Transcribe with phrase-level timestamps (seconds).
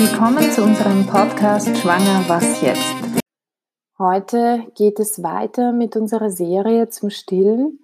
[0.00, 2.94] Willkommen zu unserem Podcast Schwanger, was jetzt?
[3.98, 7.80] Heute geht es weiter mit unserer Serie zum Stillen.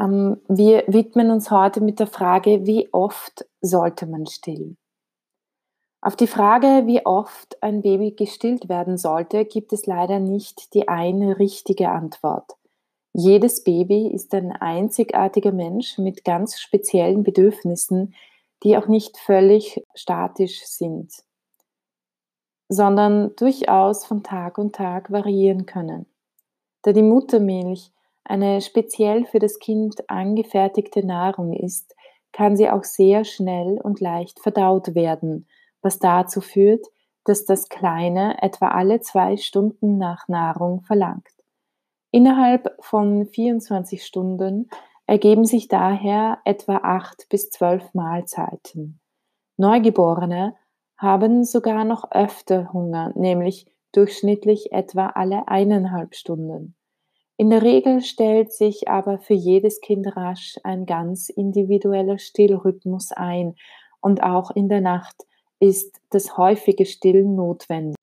[0.00, 4.76] Ähm, wir widmen uns heute mit der Frage, wie oft sollte man stillen?
[6.00, 10.86] Auf die Frage, wie oft ein Baby gestillt werden sollte, gibt es leider nicht die
[10.86, 12.52] eine richtige Antwort.
[13.12, 18.14] Jedes Baby ist ein einzigartiger Mensch mit ganz speziellen Bedürfnissen,
[18.62, 21.12] die auch nicht völlig statisch sind,
[22.68, 26.06] sondern durchaus von Tag und Tag variieren können.
[26.82, 27.90] Da die Muttermilch
[28.24, 31.94] eine speziell für das Kind angefertigte Nahrung ist,
[32.32, 35.46] kann sie auch sehr schnell und leicht verdaut werden
[35.84, 36.86] was dazu führt,
[37.24, 41.28] dass das Kleine etwa alle zwei Stunden nach Nahrung verlangt.
[42.10, 44.68] Innerhalb von 24 Stunden
[45.06, 49.00] ergeben sich daher etwa acht bis zwölf Mahlzeiten.
[49.56, 50.54] Neugeborene
[50.96, 56.74] haben sogar noch öfter Hunger, nämlich durchschnittlich etwa alle eineinhalb Stunden.
[57.36, 63.56] In der Regel stellt sich aber für jedes Kind rasch ein ganz individueller Stillrhythmus ein
[64.00, 65.26] und auch in der Nacht
[65.58, 67.96] ist das häufige Stillen notwendig.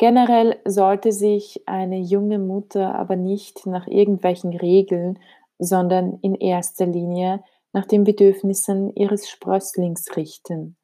[0.00, 5.18] Generell sollte sich eine junge Mutter aber nicht nach irgendwelchen Regeln,
[5.58, 10.78] sondern in erster Linie nach den Bedürfnissen ihres Sprösslings richten.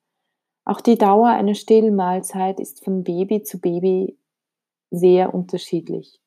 [0.67, 4.19] Auch die Dauer einer Stillmahlzeit ist von Baby zu Baby
[4.91, 6.21] sehr unterschiedlich.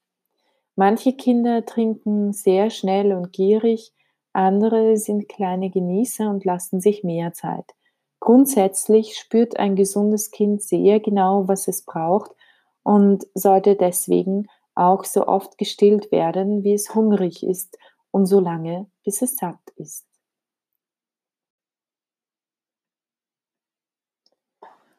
[0.76, 3.94] Manche Kinder trinken sehr schnell und gierig,
[4.34, 7.66] andere sind kleine Genießer und lassen sich mehr Zeit.
[8.20, 12.32] Grundsätzlich spürt ein gesundes Kind sehr genau, was es braucht
[12.90, 17.78] und sollte deswegen auch so oft gestillt werden, wie es hungrig ist
[18.10, 20.08] und so lange, bis es satt ist.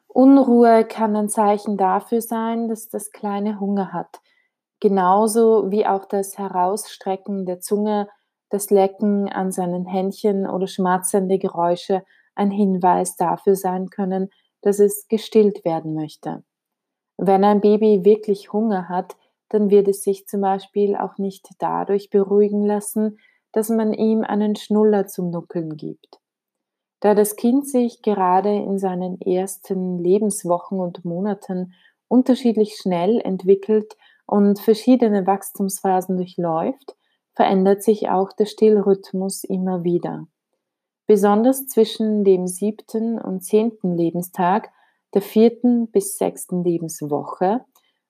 [0.07, 4.21] Unruhe kann ein Zeichen dafür sein, dass das Kleine Hunger hat.
[4.79, 8.07] Genauso wie auch das Herausstrecken der Zunge,
[8.49, 14.29] das Lecken an seinen Händchen oder schmatzende Geräusche ein Hinweis dafür sein können,
[14.61, 16.45] dass es gestillt werden möchte.
[17.23, 19.15] Wenn ein Baby wirklich Hunger hat,
[19.49, 23.19] dann wird es sich zum Beispiel auch nicht dadurch beruhigen lassen,
[23.51, 26.19] dass man ihm einen Schnuller zum Nuckeln gibt.
[26.99, 31.75] Da das Kind sich gerade in seinen ersten Lebenswochen und Monaten
[32.07, 33.95] unterschiedlich schnell entwickelt
[34.25, 36.95] und verschiedene Wachstumsphasen durchläuft,
[37.33, 40.25] verändert sich auch der Stillrhythmus immer wieder.
[41.05, 44.71] Besonders zwischen dem siebten und zehnten Lebenstag,
[45.13, 47.61] der vierten bis sechsten Lebenswoche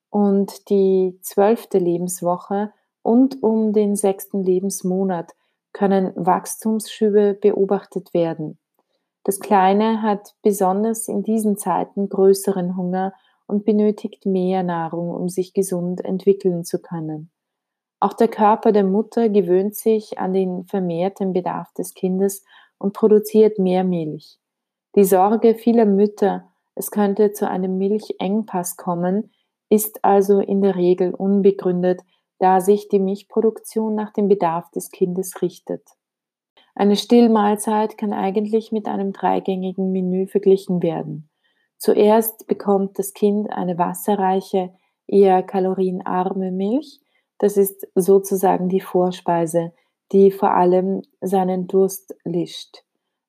[0.10, 5.32] und die zwölfte Lebenswoche und um den sechsten Lebensmonat
[5.74, 8.60] können Wachstumsschübe beobachtet werden.
[9.24, 13.14] Das Kleine hat besonders in diesen Zeiten größeren Hunger
[13.48, 17.32] und benötigt mehr Nahrung, um sich gesund entwickeln zu können.
[18.00, 22.44] Auch der Körper der Mutter gewöhnt sich an den vermehrten Bedarf des Kindes
[22.80, 24.40] und produziert mehr Milch.
[24.96, 29.32] Die Sorge vieler Mütter, es könnte zu einem Milchengpass kommen,
[29.70, 32.02] ist also in der Regel unbegründet,
[32.40, 35.84] da sich die Milchproduktion nach dem Bedarf des Kindes richtet.
[36.74, 41.30] Eine Stillmahlzeit kann eigentlich mit einem dreigängigen Menü verglichen werden.
[41.78, 44.74] Zuerst bekommt das Kind eine wasserreiche,
[45.08, 47.00] eher kalorienarme Milch.
[47.38, 49.74] Das ist sozusagen die Vorspeise,
[50.12, 52.84] die vor allem seinen Durst lischt.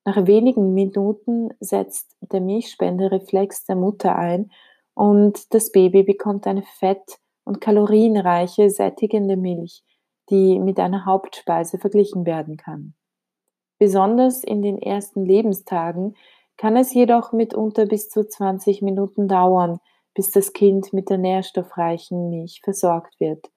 [0.04, 4.50] Nach wenigen Minuten setzt der Milchspendereflex der Mutter ein
[4.94, 9.84] und das Baby bekommt eine fett- und kalorienreiche, sättigende Milch,
[10.30, 12.94] die mit einer Hauptspeise verglichen werden kann.
[13.78, 16.16] Besonders in den ersten Lebenstagen
[16.56, 19.78] kann es jedoch mitunter bis zu 20 Minuten dauern,
[20.14, 23.50] bis das Kind mit der nährstoffreichen Milch versorgt wird.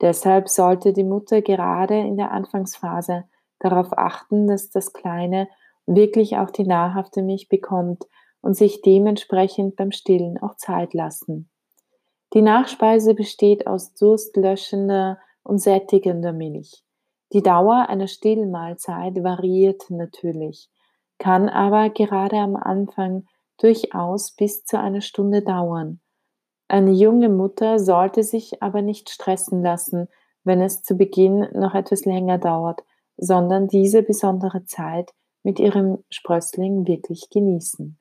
[0.00, 3.24] Deshalb sollte die Mutter gerade in der Anfangsphase
[3.58, 5.48] darauf achten, dass das Kleine
[5.86, 8.04] wirklich auch die nahrhafte Milch bekommt
[8.40, 11.50] und sich dementsprechend beim Stillen auch Zeit lassen.
[12.34, 16.84] Die Nachspeise besteht aus durstlöschender und sättigender Milch.
[17.32, 20.68] Die Dauer einer Stillmahlzeit variiert natürlich,
[21.18, 23.26] kann aber gerade am Anfang
[23.58, 26.00] durchaus bis zu einer Stunde dauern.
[26.68, 30.08] Eine junge Mutter sollte sich aber nicht stressen lassen,
[30.44, 32.82] wenn es zu Beginn noch etwas länger dauert,
[33.16, 35.12] sondern diese besondere Zeit
[35.44, 37.98] mit ihrem Sprössling wirklich genießen.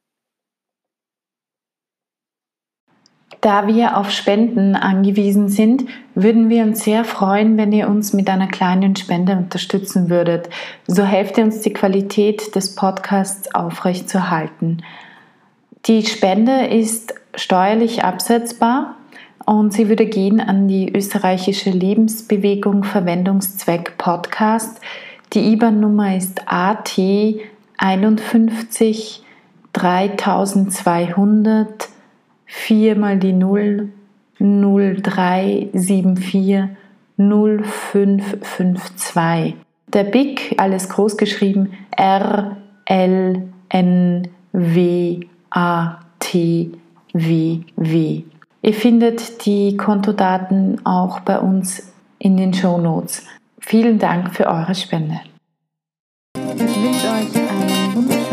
[3.41, 5.83] Da wir auf Spenden angewiesen sind,
[6.15, 10.49] würden wir uns sehr freuen, wenn ihr uns mit einer kleinen Spende unterstützen würdet.
[10.87, 14.81] So helft ihr uns, die Qualität des Podcasts aufrechtzuerhalten.
[15.87, 18.95] Die Spende ist steuerlich absetzbar
[19.45, 24.79] und sie würde gehen an die österreichische Lebensbewegung Verwendungszweck Podcast.
[25.33, 26.99] Die IBAN-Nummer ist AT
[27.77, 29.23] 51
[29.73, 31.89] 3200
[32.45, 33.89] 4 mal die 0
[34.37, 36.65] 0374
[37.17, 39.55] 0552.
[39.87, 45.19] Der BIC, alles groß geschrieben, R L N W
[45.49, 46.69] A T
[47.13, 48.21] W W.
[48.61, 53.25] Ihr findet die Kontodaten auch bei uns in den Show Notes.
[53.65, 55.21] Vielen Dank für eure Spende.
[56.35, 58.32] Ich wünsche euch einen wunderschönen